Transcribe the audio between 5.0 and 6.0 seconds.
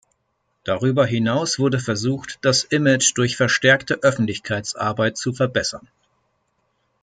zu verbessern.